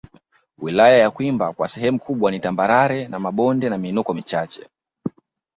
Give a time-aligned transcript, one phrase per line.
[0.57, 4.69] Wilaya ya Kwimba kwa sehemu kubwa ni tambarare mabonde na miinuko michache